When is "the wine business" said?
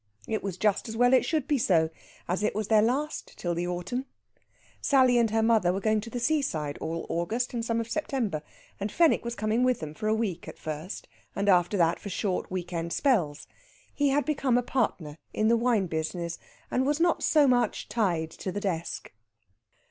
15.49-16.39